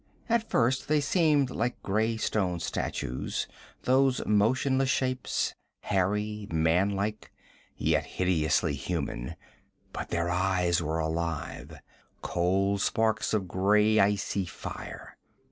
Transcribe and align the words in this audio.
At 0.27 0.49
first 0.49 0.87
they 0.87 0.99
seemed 0.99 1.51
like 1.51 1.79
gray 1.83 2.17
stone 2.17 2.59
statues, 2.59 3.47
those 3.83 4.25
motionless 4.25 4.89
shapes, 4.89 5.53
hairy, 5.83 6.47
man 6.51 6.89
like, 6.89 7.31
yet 7.77 8.03
hideously 8.07 8.73
human; 8.73 9.35
but 9.93 10.09
their 10.09 10.27
eyes 10.31 10.81
were 10.81 10.97
alive, 10.97 11.81
cold 12.23 12.81
sparks 12.81 13.31
of 13.35 13.47
gray 13.47 13.99
icy 13.99 14.47
fire. 14.47 15.17